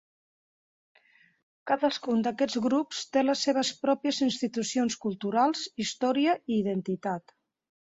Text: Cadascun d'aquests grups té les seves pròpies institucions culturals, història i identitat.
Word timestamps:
Cadascun 1.73 2.25
d'aquests 2.29 2.57
grups 2.67 3.03
té 3.19 3.25
les 3.29 3.45
seves 3.51 3.73
pròpies 3.85 4.25
institucions 4.31 5.01
culturals, 5.09 5.67
història 5.89 6.39
i 6.57 6.63
identitat. 6.67 7.43